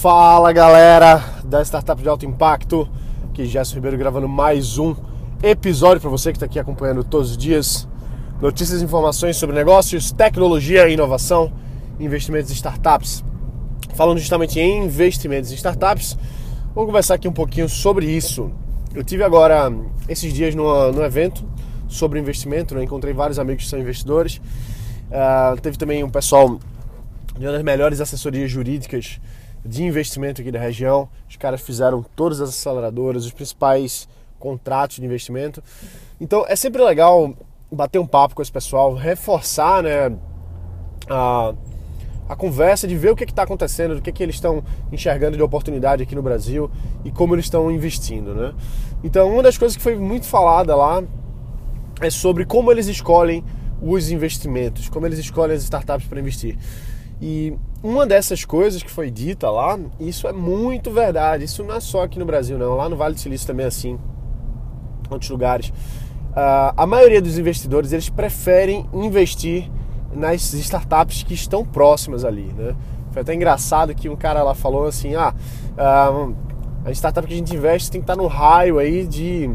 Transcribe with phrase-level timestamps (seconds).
[0.00, 2.86] Fala galera da Startup de Alto Impacto,
[3.32, 4.94] que Gerson Ribeiro gravando mais um
[5.42, 7.88] episódio para você que está aqui acompanhando todos os dias.
[8.38, 11.50] Notícias e informações sobre negócios, tecnologia, inovação,
[11.98, 13.24] investimentos em startups.
[13.94, 16.14] Falando justamente em investimentos em startups,
[16.74, 18.50] vamos conversar aqui um pouquinho sobre isso.
[18.94, 19.72] Eu tive agora
[20.10, 21.42] esses dias no, no evento
[21.88, 22.84] sobre investimento, né?
[22.84, 24.42] encontrei vários amigos que são investidores.
[25.10, 26.58] Uh, teve também um pessoal
[27.38, 29.18] de uma das melhores assessorias jurídicas
[29.66, 31.08] de investimento aqui da região.
[31.28, 35.62] Os caras fizeram todas as aceleradoras, os principais contratos de investimento.
[36.20, 37.34] Então é sempre legal
[37.70, 40.16] bater um papo com esse pessoal, reforçar né,
[41.08, 41.54] a,
[42.28, 44.62] a conversa, de ver o que está acontecendo, do que, que eles estão
[44.92, 46.70] enxergando de oportunidade aqui no Brasil
[47.04, 48.34] e como eles estão investindo.
[48.34, 48.54] Né?
[49.02, 51.02] Então, uma das coisas que foi muito falada lá
[52.00, 53.44] é sobre como eles escolhem
[53.80, 56.56] os investimentos, como eles escolhem as startups para investir.
[57.20, 61.44] E uma dessas coisas que foi dita lá, isso é muito verdade.
[61.44, 62.76] Isso não é só aqui no Brasil, não.
[62.76, 63.98] Lá no Vale do Silício também é assim,
[65.10, 65.68] outros lugares.
[65.68, 69.70] Uh, a maioria dos investidores eles preferem investir
[70.12, 72.76] nas startups que estão próximas ali, né?
[73.10, 75.34] Foi até engraçado que um cara lá falou assim, ah,
[75.78, 76.34] uh,
[76.84, 79.50] a startup que a gente investe tem que estar no raio aí de,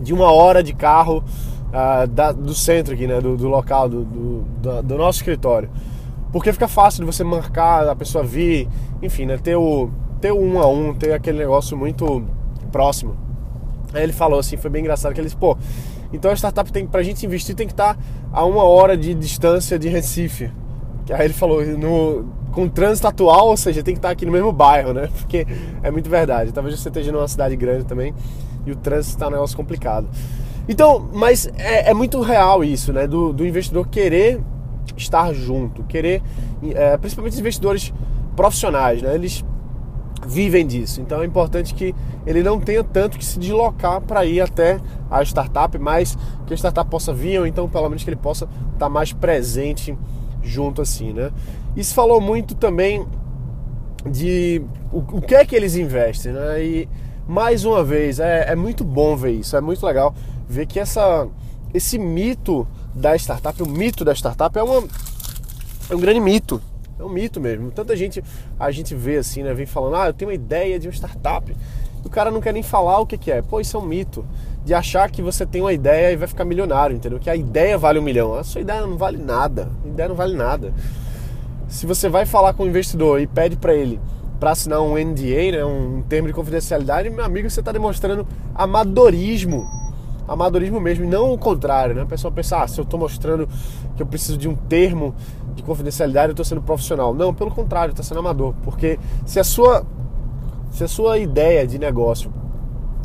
[0.00, 1.22] de uma hora de carro
[1.68, 3.20] uh, da, do centro aqui, né?
[3.20, 5.70] Do, do local, do, do, do nosso escritório.
[6.32, 8.68] Porque fica fácil de você marcar, a pessoa vir,
[9.02, 9.38] enfim, né?
[9.38, 9.90] Ter o,
[10.20, 12.24] ter o um a um, ter aquele negócio muito
[12.70, 13.16] próximo.
[13.92, 15.56] Aí ele falou assim, foi bem engraçado, que ele disse, pô,
[16.12, 18.00] então a startup tem, pra gente investir tem que estar tá
[18.32, 20.50] a uma hora de distância de Recife.
[21.10, 24.26] Aí ele falou, no, com o trânsito atual, ou seja, tem que estar tá aqui
[24.26, 25.08] no mesmo bairro, né?
[25.18, 25.46] Porque
[25.82, 26.52] é muito verdade.
[26.52, 28.14] Talvez você esteja numa cidade grande também
[28.66, 30.08] e o trânsito está um negócio complicado.
[30.68, 33.06] Então, mas é, é muito real isso, né?
[33.06, 34.40] Do, do investidor querer
[34.96, 36.22] estar junto, querer,
[36.74, 37.92] é, principalmente os investidores
[38.36, 39.14] profissionais, né?
[39.14, 39.44] Eles
[40.26, 41.00] vivem disso.
[41.00, 41.94] Então é importante que
[42.26, 44.78] ele não tenha tanto que se deslocar para ir até
[45.10, 46.16] a startup, mas
[46.46, 49.12] que a startup possa vir, ou então pelo menos que ele possa estar tá mais
[49.12, 49.96] presente
[50.42, 51.30] junto assim, né?
[51.76, 53.06] Isso falou muito também
[54.10, 54.62] de
[54.92, 56.62] o, o que é que eles investem, né?
[56.62, 56.88] E
[57.26, 60.14] mais uma vez, é, é muito bom ver isso, é muito legal
[60.48, 61.28] ver que essa,
[61.74, 62.66] esse mito
[62.98, 64.86] da startup, o mito da startup é, uma,
[65.88, 66.60] é um grande mito.
[66.98, 67.70] É um mito mesmo.
[67.70, 68.22] Tanta gente
[68.58, 69.54] a gente vê assim, né?
[69.54, 71.54] Vem falando, ah, eu tenho uma ideia de uma startup.
[72.04, 73.40] E o cara não quer nem falar o que, que é.
[73.40, 74.26] Pô, isso é um mito.
[74.64, 77.18] De achar que você tem uma ideia e vai ficar milionário, entendeu?
[77.18, 78.34] Que a ideia vale um milhão.
[78.34, 79.70] A sua ideia não vale nada.
[79.84, 80.74] A ideia não vale nada.
[81.68, 84.00] Se você vai falar com o investidor e pede para ele
[84.40, 89.66] para assinar um NDA, né, um termo de confidencialidade, meu amigo, você está demonstrando amadorismo
[90.28, 92.02] amadorismo mesmo, e não o contrário, né?
[92.02, 93.48] A pessoa pensa, ah, se eu estou mostrando
[93.96, 95.14] que eu preciso de um termo
[95.54, 97.14] de confidencialidade, eu estou sendo profissional.
[97.14, 98.54] Não, pelo contrário, está sendo amador.
[98.62, 99.84] Porque se a sua
[100.70, 102.30] se a sua ideia de negócio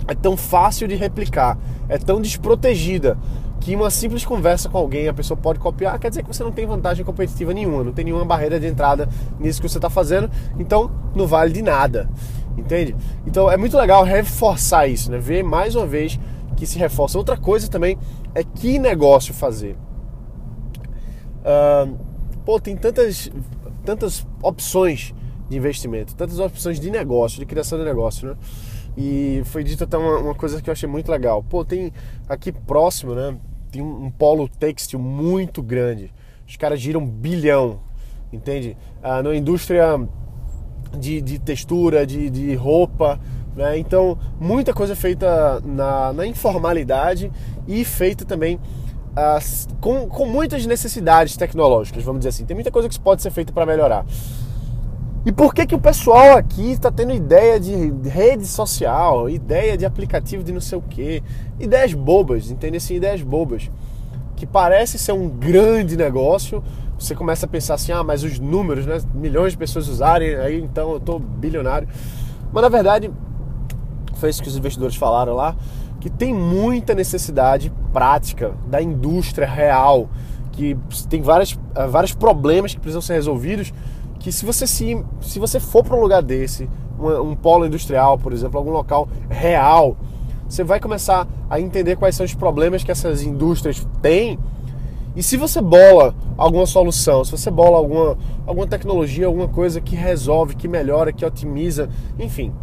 [0.07, 1.57] é tão fácil de replicar,
[1.87, 3.17] é tão desprotegida,
[3.63, 6.51] que uma simples conversa com alguém a pessoa pode copiar, quer dizer que você não
[6.51, 9.07] tem vantagem competitiva nenhuma, não tem nenhuma barreira de entrada
[9.39, 10.29] nisso que você está fazendo,
[10.59, 12.09] então não vale de nada,
[12.57, 12.93] entende?
[13.25, 15.17] Então é muito legal reforçar isso, né?
[15.17, 16.19] Ver mais uma vez
[16.55, 17.17] que se reforça.
[17.17, 17.97] Outra coisa também
[18.33, 19.75] é que negócio fazer.
[21.43, 21.97] Uh,
[22.45, 23.29] pô, tem tantas,
[23.83, 25.13] tantas opções
[25.49, 28.35] de investimento, tantas opções de negócio, de criação de negócio, né?
[28.95, 31.43] E foi dito até uma, uma coisa que eu achei muito legal.
[31.43, 31.91] Pô, tem
[32.29, 33.35] aqui próximo, né?
[33.71, 36.13] Tem um, um polo têxtil muito grande.
[36.47, 37.79] Os caras giram bilhão,
[38.31, 38.77] entende?
[39.03, 39.99] Uh, na indústria
[40.97, 43.19] de, de textura, de, de roupa,
[43.55, 43.77] né?
[43.77, 47.31] Então, muita coisa feita na, na informalidade
[47.67, 52.45] e feita também uh, com, com muitas necessidades tecnológicas, vamos dizer assim.
[52.45, 54.05] Tem muita coisa que pode ser feita para melhorar.
[55.25, 59.85] E por que, que o pessoal aqui está tendo ideia de rede social, ideia de
[59.85, 61.23] aplicativo de não sei o que,
[61.57, 62.75] ideias bobas, entende?
[62.75, 63.71] Assim, ideias bobas,
[64.35, 66.61] que parece ser um grande negócio.
[66.99, 68.97] Você começa a pensar assim, ah, mas os números, né?
[69.13, 71.87] Milhões de pessoas usarem, aí então eu estou bilionário.
[72.51, 73.09] Mas na verdade,
[74.23, 75.53] foi isso que os investidores falaram lá,
[75.99, 80.07] que tem muita necessidade prática da indústria real,
[80.53, 80.77] que
[81.09, 83.73] tem várias, eh, vários problemas que precisam ser resolvidos,
[84.21, 88.17] que se você, se, se você for para um lugar desse, um, um polo industrial,
[88.17, 89.97] por exemplo, algum local real,
[90.47, 94.39] você vai começar a entender quais são os problemas que essas indústrias têm.
[95.17, 98.17] E se você bola alguma solução, se você bola alguma,
[98.47, 102.53] alguma tecnologia, alguma coisa que resolve, que melhora, que otimiza, enfim,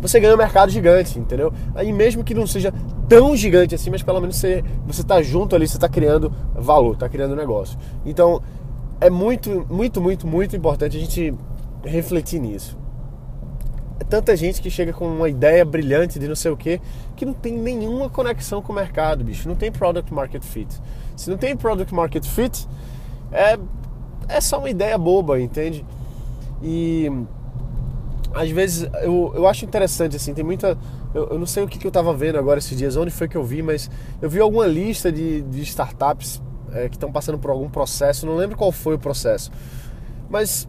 [0.00, 1.52] você ganha um mercado gigante, entendeu?
[1.74, 2.72] Aí mesmo que não seja
[3.08, 6.94] tão gigante assim, mas pelo menos você, você tá junto ali, você está criando valor,
[6.94, 7.78] está criando negócio.
[8.04, 8.42] Então
[9.00, 11.34] é muito, muito, muito, muito importante a gente
[11.84, 12.76] refletir nisso.
[14.00, 16.80] É tanta gente que chega com uma ideia brilhante de não sei o que,
[17.16, 19.48] que não tem nenhuma conexão com o mercado, bicho.
[19.48, 20.80] Não tem product market fit.
[21.16, 22.68] Se não tem product market fit,
[23.32, 23.58] é,
[24.28, 25.84] é só uma ideia boba, entende?
[26.62, 27.10] E
[28.34, 30.76] às vezes eu, eu acho interessante, assim, tem muita.
[31.14, 33.28] Eu, eu não sei o que, que eu estava vendo agora esses dias, onde foi
[33.28, 33.90] que eu vi, mas
[34.20, 36.42] eu vi alguma lista de, de startups
[36.72, 39.50] é, que estão passando por algum processo, não lembro qual foi o processo,
[40.28, 40.68] mas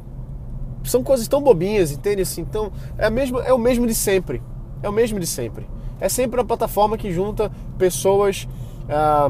[0.83, 2.21] são coisas tão bobinhas, entende?
[2.21, 4.41] Assim, então, é, mesmo, é o mesmo de sempre.
[4.81, 5.67] É o mesmo de sempre.
[5.99, 8.47] É sempre uma plataforma que junta pessoas,
[8.87, 9.29] ah,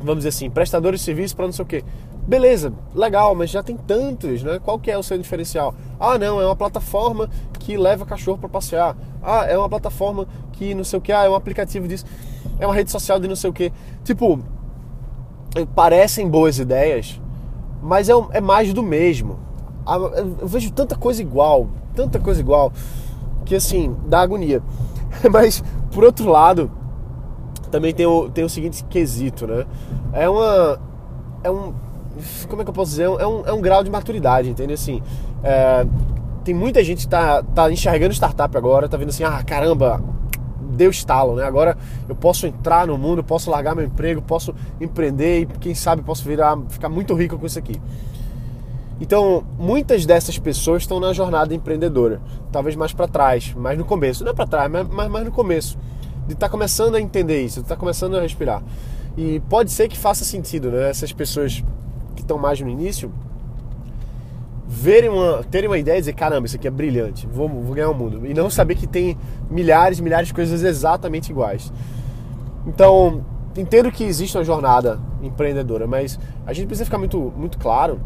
[0.00, 1.84] vamos dizer assim, prestadores de serviço para não sei o quê.
[2.26, 4.58] Beleza, legal, mas já tem tantos, né?
[4.58, 5.74] Qual que é o seu diferencial?
[5.98, 7.30] Ah, não, é uma plataforma
[7.60, 8.96] que leva cachorro para passear.
[9.22, 12.04] Ah, é uma plataforma que não sei o que, ah, é um aplicativo disso.
[12.58, 13.72] É uma rede social de não sei o que.
[14.02, 14.40] Tipo,
[15.74, 17.20] parecem boas ideias,
[17.80, 19.38] mas é, é mais do mesmo.
[19.86, 22.72] Ah, eu vejo tanta coisa igual, tanta coisa igual,
[23.44, 24.60] que assim, dá agonia.
[25.32, 25.62] Mas,
[25.92, 26.70] por outro lado,
[27.70, 29.66] também tem o, tem o seguinte quesito, né?
[30.12, 30.80] É uma.
[31.42, 31.74] É um.
[32.48, 33.04] Como é que eu posso dizer?
[33.04, 34.72] É um, é um grau de maturidade, entende?
[34.72, 35.02] Assim,
[35.42, 35.86] é,
[36.44, 40.02] tem muita gente que tá, tá enxergando startup agora, tá vendo assim, ah, caramba,
[40.76, 41.44] deu estalo, né?
[41.44, 41.76] Agora
[42.08, 46.24] eu posso entrar no mundo, posso largar meu emprego, posso empreender e quem sabe posso
[46.24, 47.80] virar, ficar muito rico com isso aqui.
[49.00, 52.20] Então, muitas dessas pessoas estão na jornada empreendedora,
[52.50, 55.32] talvez mais para trás, mais no começo, não é para trás, mas, mas mais no
[55.32, 55.76] começo,
[56.26, 58.62] de estar tá começando a entender isso, de estar tá começando a respirar.
[59.16, 60.88] E pode ser que faça sentido, né?
[60.88, 61.62] Essas pessoas
[62.26, 63.10] estão mais no início
[64.68, 67.88] verem uma, terem uma ideia e dizer, caramba, isso aqui é brilhante, vou, vou ganhar
[67.88, 68.26] o um mundo.
[68.26, 69.16] E não saber que tem
[69.48, 71.72] milhares e milhares de coisas exatamente iguais.
[72.66, 73.24] Então,
[73.56, 78.00] entendo que existe uma jornada empreendedora, mas a gente precisa ficar muito, muito claro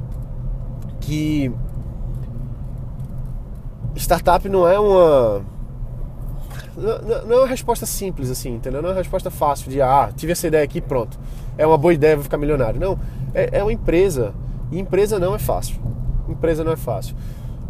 [1.01, 1.51] que
[3.97, 5.43] startup não é uma
[6.77, 8.81] não, é uma resposta simples assim, entendeu?
[8.81, 11.19] Não é uma resposta fácil de ah, tive essa ideia aqui, pronto.
[11.59, 12.81] É uma boa ideia, vou ficar milionário.
[12.81, 12.99] Não,
[13.35, 14.35] é, é uma empresa.
[14.71, 15.77] E empresa não é fácil.
[16.29, 17.17] Empresa não é fácil.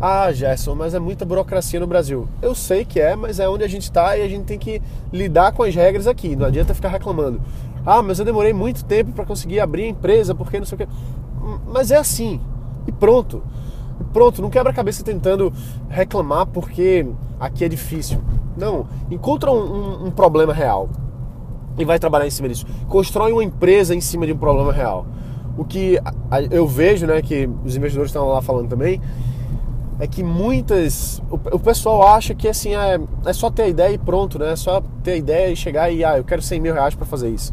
[0.00, 2.26] Ah, Gerson, mas é muita burocracia no Brasil.
[2.40, 4.80] Eu sei que é, mas é onde a gente está e a gente tem que
[5.12, 6.34] lidar com as regras aqui.
[6.34, 7.40] Não adianta ficar reclamando.
[7.84, 10.78] Ah, mas eu demorei muito tempo para conseguir abrir a empresa, porque não sei o
[10.78, 10.88] quê.
[11.66, 12.40] Mas é assim.
[12.86, 13.42] E pronto.
[14.12, 15.52] Pronto, não quebra a cabeça tentando
[15.88, 17.06] reclamar porque
[17.38, 18.20] aqui é difícil.
[18.56, 20.88] Não, encontra um, um, um problema real
[21.78, 22.66] e vai trabalhar em cima disso.
[22.88, 25.06] Constrói uma empresa em cima de um problema real.
[25.56, 25.98] O que
[26.50, 29.00] eu vejo, né, que os investidores estão lá falando também,
[30.00, 31.22] é que muitas.
[31.30, 34.52] O, pessoal acha que assim é, é só ter a ideia e pronto, né?
[34.52, 37.04] É só ter a ideia e chegar e ah, eu quero 100 mil reais para
[37.04, 37.52] fazer isso.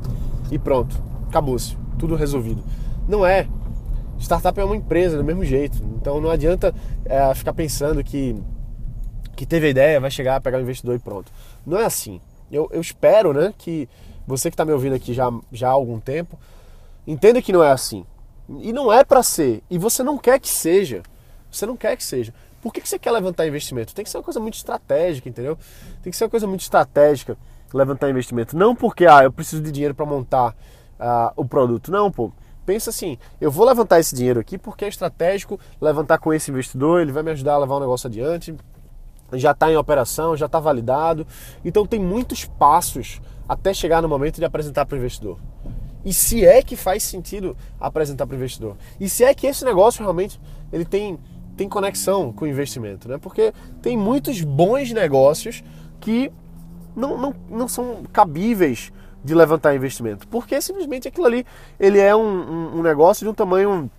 [0.49, 0.95] E pronto,
[1.27, 2.63] acabou-se, tudo resolvido.
[3.07, 3.47] Não é.
[4.17, 5.83] Startup é uma empresa do mesmo jeito.
[5.99, 6.73] Então não adianta
[7.03, 8.33] é, ficar pensando que,
[9.35, 11.29] que teve a ideia, vai chegar, pegar o investidor e pronto.
[11.65, 12.21] Não é assim.
[12.49, 13.89] Eu, eu espero né, que
[14.25, 16.39] você que está me ouvindo aqui já, já há algum tempo,
[17.07, 18.05] entenda que não é assim.
[18.59, 19.63] E não é para ser.
[19.69, 21.01] E você não quer que seja.
[21.49, 22.33] Você não quer que seja.
[22.61, 23.95] Por que, que você quer levantar investimento?
[23.95, 25.57] Tem que ser uma coisa muito estratégica, entendeu?
[26.03, 27.37] Tem que ser uma coisa muito estratégica
[27.73, 28.57] levantar investimento.
[28.57, 30.51] Não porque, ah, eu preciso de dinheiro para montar
[30.99, 31.91] uh, o produto.
[31.91, 32.31] Não, pô
[32.67, 37.01] pensa assim: eu vou levantar esse dinheiro aqui porque é estratégico levantar com esse investidor,
[37.01, 38.53] ele vai me ajudar a levar o negócio adiante,
[39.33, 41.25] já está em operação, já está validado.
[41.63, 45.39] Então tem muitos passos até chegar no momento de apresentar para o investidor.
[46.07, 48.77] E se é que faz sentido apresentar para o investidor?
[48.97, 50.39] E se é que esse negócio realmente
[50.71, 51.19] ele tem,
[51.57, 53.17] tem conexão com o investimento, né?
[53.17, 55.61] Porque tem muitos bons negócios
[55.99, 56.31] que
[56.95, 58.89] não, não, não são cabíveis
[59.21, 61.45] de levantar investimento, porque simplesmente aquilo ali
[61.77, 63.91] ele é um, um, um negócio de um tamanho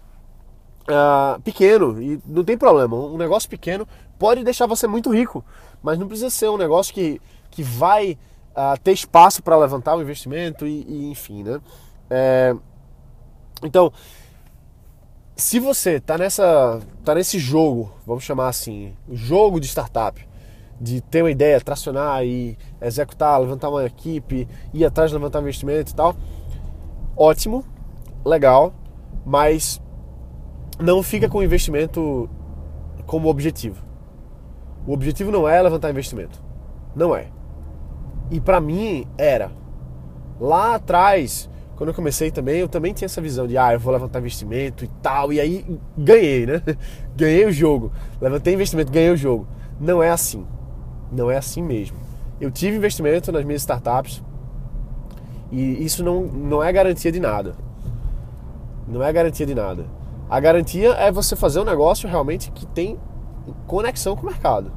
[0.88, 2.96] uh, pequeno e não tem problema.
[2.96, 3.86] Um negócio pequeno
[4.18, 5.44] pode deixar você muito rico,
[5.82, 8.16] mas não precisa ser um negócio que, que vai
[8.52, 11.60] uh, ter espaço para levantar o investimento e, e enfim, né?
[12.10, 12.54] É,
[13.62, 13.92] então,
[15.36, 20.26] se você está nessa, tá nesse jogo, vamos chamar assim, jogo de startup,
[20.80, 25.92] de ter uma ideia, tracionar e executar, levantar uma equipe, ir atrás de levantar investimento
[25.92, 26.14] e tal.
[27.16, 27.64] Ótimo,
[28.24, 28.72] legal,
[29.24, 29.80] mas
[30.78, 32.30] não fica com o investimento
[33.06, 33.82] como objetivo.
[34.86, 36.42] O objetivo não é levantar investimento.
[36.94, 37.28] Não é.
[38.30, 39.50] E para mim era.
[40.40, 43.92] Lá atrás, quando eu comecei também, eu também tinha essa visão de, ah, eu vou
[43.92, 45.32] levantar investimento e tal.
[45.32, 45.64] E aí
[45.97, 46.61] ganhei, né?
[47.14, 47.92] Ganhei o jogo.
[48.20, 49.47] Levantei investimento, ganhei o jogo.
[49.78, 50.44] Não é assim.
[51.12, 51.97] Não é assim mesmo.
[52.40, 54.20] Eu tive investimento nas minhas startups
[55.52, 57.54] e isso não, não é garantia de nada.
[58.88, 59.87] Não é garantia de nada.
[60.28, 62.99] A garantia é você fazer um negócio realmente que tem
[63.68, 64.73] conexão com o mercado.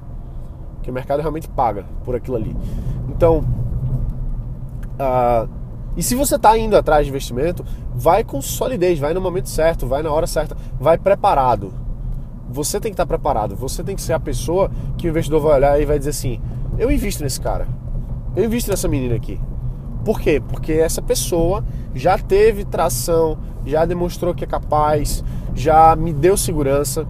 [0.84, 2.56] Que o mercado realmente paga por aquilo ali.
[3.10, 3.40] Então,
[5.00, 5.61] uh,
[5.96, 9.86] e se você está indo atrás de investimento, vai com solidez, vai no momento certo,
[9.86, 11.74] vai na hora certa, vai preparado.
[12.50, 15.42] Você tem que estar tá preparado, você tem que ser a pessoa que o investidor
[15.42, 16.40] vai olhar e vai dizer assim:
[16.78, 17.68] eu invisto nesse cara,
[18.36, 19.40] eu invisto nessa menina aqui.
[20.04, 20.42] Por quê?
[20.46, 27.06] Porque essa pessoa já teve tração, já demonstrou que é capaz, já me deu segurança.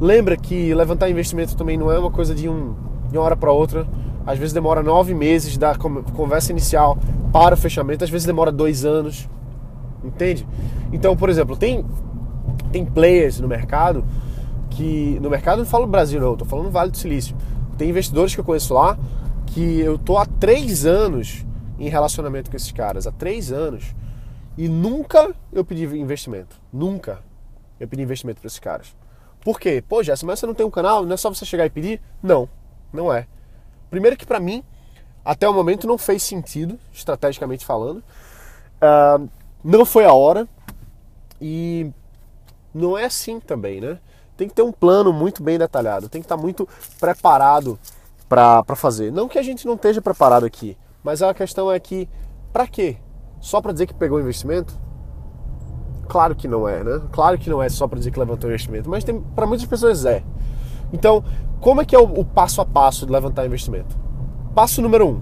[0.00, 2.74] Lembra que levantar investimento também não é uma coisa de, um,
[3.10, 3.86] de uma hora para outra.
[4.26, 6.98] Às vezes demora nove meses da conversa inicial
[7.32, 9.28] para o fechamento, às vezes demora dois anos.
[10.04, 10.46] Entende?
[10.92, 11.84] Então, por exemplo, tem,
[12.70, 14.04] tem players no mercado
[14.70, 15.18] que.
[15.20, 17.36] No mercado não falo Brasil, não, estou falando Vale do Silício.
[17.78, 18.98] Tem investidores que eu conheço lá
[19.46, 21.44] que eu tô há três anos
[21.78, 23.94] em relacionamento com esses caras, há três anos,
[24.56, 26.60] e nunca eu pedi investimento.
[26.72, 27.20] Nunca
[27.78, 28.94] eu pedi investimento para esses caras.
[29.40, 29.82] Por quê?
[29.86, 31.04] Pô, Jéssica, mas você não tem um canal?
[31.04, 32.00] Não é só você chegar e pedir?
[32.22, 32.48] Não,
[32.92, 33.26] não é.
[33.92, 34.64] Primeiro que para mim,
[35.22, 37.98] até o momento não fez sentido, estrategicamente falando.
[37.98, 39.28] Uh,
[39.62, 40.48] não foi a hora.
[41.38, 41.90] E
[42.72, 43.98] não é assim também, né?
[44.34, 46.66] Tem que ter um plano muito bem detalhado, tem que estar muito
[46.98, 47.78] preparado
[48.26, 49.12] para fazer.
[49.12, 52.08] Não que a gente não esteja preparado aqui, mas a questão é que,
[52.50, 52.96] para quê?
[53.42, 54.72] Só para dizer que pegou investimento?
[56.08, 57.02] Claro que não é, né?
[57.12, 60.22] Claro que não é só para dizer que levantou investimento, mas para muitas pessoas é.
[60.92, 61.24] Então,
[61.60, 63.96] como é que é o, o, passo a passo de levantar investimento?
[64.54, 65.20] Passo número um: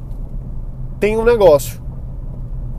[0.99, 1.81] tenha um negócio.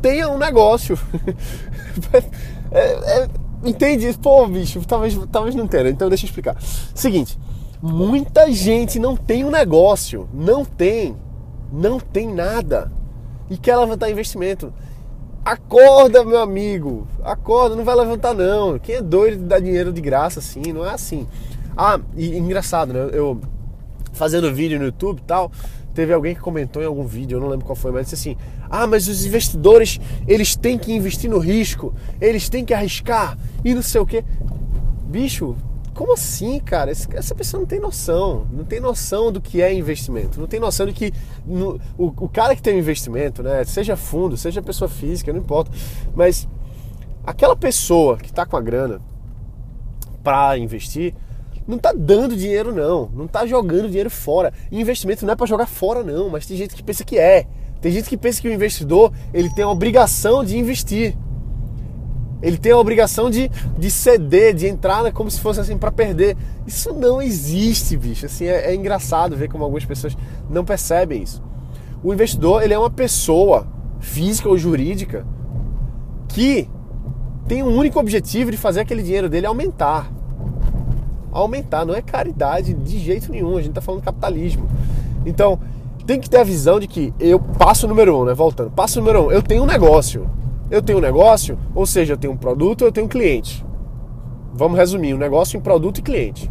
[0.02, 0.98] Tenha um negócio.
[2.72, 3.30] é, é,
[3.64, 4.12] entende?
[4.18, 5.90] Pô, bicho, talvez, talvez não tenha.
[5.90, 6.58] Então, deixa eu explicar.
[6.96, 7.40] Seguinte:
[7.82, 11.16] muita gente não tem um negócio, não tem
[11.72, 12.92] não tem nada
[13.50, 14.74] e quer levantar investimento.
[15.44, 18.78] Acorda, meu amigo, acorda, não vai levantar não.
[18.78, 20.62] Quem é doido de dar dinheiro de graça assim?
[20.74, 21.28] Não é assim.
[21.76, 23.10] Ah, e engraçado, né?
[23.14, 23.40] Eu
[24.14, 25.52] fazendo vídeo no YouTube e tal,
[25.94, 28.38] teve alguém que comentou em algum vídeo, eu não lembro qual foi, mas disse assim:
[28.70, 33.74] "Ah, mas os investidores, eles têm que investir no risco, eles têm que arriscar e
[33.74, 34.24] não sei o quê".
[35.06, 35.56] Bicho,
[35.94, 36.90] como assim, cara?
[36.90, 40.86] Essa pessoa não tem noção, não tem noção do que é investimento, não tem noção
[40.86, 41.14] de que
[41.46, 45.40] no, o, o, cara que tem um investimento, né, seja fundo, seja pessoa física, não
[45.40, 45.72] importa,
[46.16, 46.48] mas
[47.26, 49.02] aquela pessoa que está com a grana
[50.24, 51.14] para investir,
[51.68, 54.54] não está dando dinheiro não, não está jogando dinheiro fora.
[54.72, 57.46] E investimento não é para jogar fora não, mas tem gente que pensa que é.
[57.80, 61.16] Tem gente que pensa que o investidor ele tem a obrigação de investir.
[62.42, 65.92] Ele tem a obrigação de, de ceder, de entrar né, como se fosse assim para
[65.92, 66.36] perder.
[66.66, 68.26] Isso não existe, bicho.
[68.26, 70.18] Assim, é, é, engraçado ver como algumas pessoas
[70.50, 71.42] não percebem isso.
[72.04, 73.68] O investidor ele é uma pessoa
[74.00, 75.26] física ou jurídica
[76.28, 76.68] que
[77.48, 80.12] tem um único objetivo de fazer aquele dinheiro dele aumentar.
[81.32, 83.58] Aumentar, não é caridade de jeito nenhum.
[83.58, 84.68] A gente está falando capitalismo.
[85.26, 85.60] Então,
[86.06, 88.34] tem que ter a visão de que eu passo número um, né?
[88.34, 90.30] Voltando, passo número um, eu tenho um negócio
[90.72, 93.64] eu tenho um negócio, ou seja, eu tenho um produto, eu tenho um cliente.
[94.54, 96.50] Vamos resumir, um negócio em produto e cliente.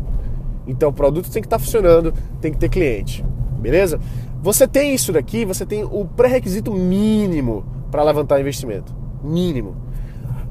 [0.67, 3.25] Então, o produto tem que estar funcionando, tem que ter cliente,
[3.59, 3.99] beleza?
[4.43, 8.95] Você tem isso daqui, você tem o pré-requisito mínimo para levantar investimento.
[9.25, 9.75] Mínimo.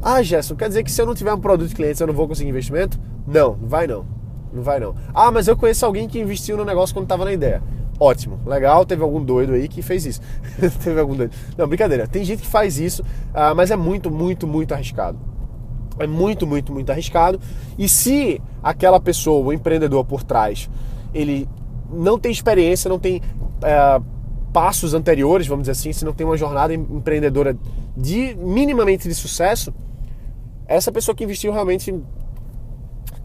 [0.01, 2.13] Ah, Gerson, quer dizer que se eu não tiver um produto e cliente, eu não
[2.13, 2.99] vou conseguir investimento?
[3.27, 4.03] Não vai não.
[4.51, 4.95] Não vai não.
[5.13, 7.61] Ah, mas eu conheço alguém que investiu no negócio quando estava na ideia.
[7.99, 10.21] Ótimo, legal, teve algum doido aí que fez isso.
[10.83, 11.33] teve algum doido.
[11.57, 15.19] Não, brincadeira, tem gente que faz isso, uh, mas é muito, muito, muito arriscado.
[15.99, 17.39] É muito, muito, muito arriscado.
[17.77, 20.69] E se aquela pessoa, o empreendedor por trás,
[21.13, 21.47] ele
[21.91, 24.03] não tem experiência, não tem uh,
[24.53, 27.57] passos anteriores, vamos dizer assim, se não tem uma jornada empreendedora
[27.97, 29.73] de minimamente de sucesso,
[30.65, 31.93] essa pessoa que investiu realmente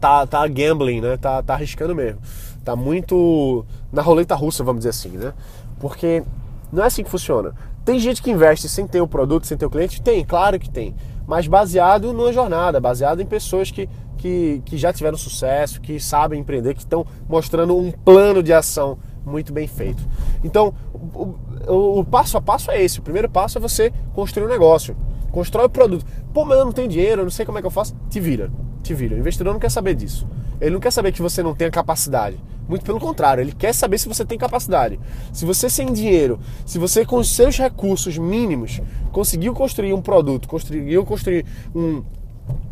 [0.05, 1.17] tá, tá gambling, né?
[1.17, 2.21] Tá, tá arriscando mesmo.
[2.63, 5.33] Tá muito na roleta russa, vamos dizer assim, né?
[5.79, 6.23] Porque
[6.71, 7.55] não é assim que funciona.
[7.83, 10.01] Tem gente que investe sem ter o produto, sem ter o cliente?
[10.01, 10.95] Tem, claro que tem.
[11.27, 16.39] Mas baseado numa jornada, baseado em pessoas que, que, que já tiveram sucesso, que sabem
[16.39, 20.03] empreender, que estão mostrando um plano de ação muito bem feito.
[20.43, 21.35] Então, o,
[21.67, 22.99] o, o, passo a passo é esse.
[22.99, 24.95] O primeiro passo é você construir um negócio.
[25.31, 26.05] Constrói o produto.
[26.31, 27.95] Pô, mas eu não tenho dinheiro, eu não sei como é que eu faço.
[28.09, 28.51] Te vira,
[28.85, 29.15] te vira.
[29.15, 30.27] O investidor não quer saber disso.
[30.61, 32.37] Ele não quer saber que você não tem a capacidade.
[32.67, 34.99] Muito pelo contrário, ele quer saber se você tem capacidade.
[35.31, 40.47] Se você sem dinheiro, se você com os seus recursos mínimos conseguiu construir um produto,
[40.47, 42.03] conseguiu construir um,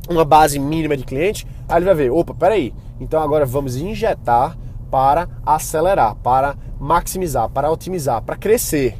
[0.10, 4.58] uma base mínima de cliente, aí ele vai ver, opa, peraí, então agora vamos injetar
[4.90, 8.98] para acelerar, para maximizar, para otimizar, para crescer.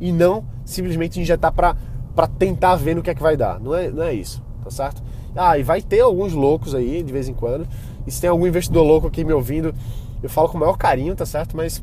[0.00, 1.74] E não simplesmente injetar para
[2.38, 3.58] tentar ver no que é que vai dar.
[3.58, 5.02] Não é, não é isso, tá certo?
[5.36, 7.66] Ah, e vai ter alguns loucos aí de vez em quando.
[8.06, 9.74] E se tem algum investidor louco aqui me ouvindo,
[10.22, 11.56] Eu falo com o maior carinho, tá certo?
[11.56, 11.82] Mas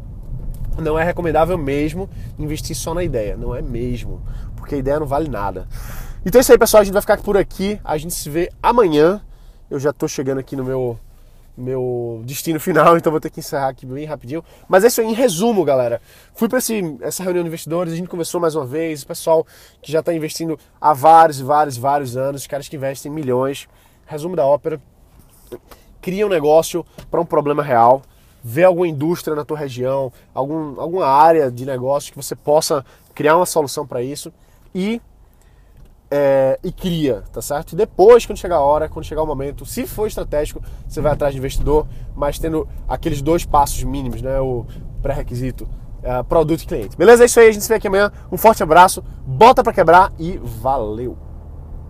[0.77, 3.37] não é recomendável mesmo investir só na ideia.
[3.37, 4.21] Não é mesmo.
[4.55, 5.67] Porque a ideia não vale nada.
[6.25, 6.81] Então é isso aí, pessoal.
[6.81, 7.79] A gente vai ficar por aqui.
[7.83, 9.21] A gente se vê amanhã.
[9.69, 10.99] Eu já tô chegando aqui no meu
[11.57, 14.43] meu destino final, então vou ter que encerrar aqui bem rapidinho.
[14.67, 16.01] Mas é isso aí, em resumo, galera.
[16.33, 19.45] Fui para essa reunião de investidores, a gente conversou mais uma vez, o pessoal
[19.81, 23.67] que já está investindo há vários, vários, vários anos, os caras que investem milhões.
[24.05, 24.81] Resumo da ópera:
[26.01, 28.01] cria um negócio para um problema real,
[28.43, 33.37] vê alguma indústria na tua região, algum, alguma área de negócio que você possa criar
[33.37, 34.31] uma solução para isso
[34.73, 35.01] e
[36.09, 37.73] é, e cria, tá certo?
[37.73, 41.11] E depois, quando chegar a hora, quando chegar o momento, se for estratégico, você vai
[41.11, 44.39] atrás de investidor, mas tendo aqueles dois passos mínimos, né?
[44.39, 44.65] O
[45.01, 45.67] pré-requisito,
[46.03, 46.97] é, produto e cliente.
[46.97, 47.23] Beleza?
[47.23, 48.11] É isso aí, a gente se vê aqui amanhã.
[48.31, 51.24] Um forte abraço, bota para quebrar e valeu!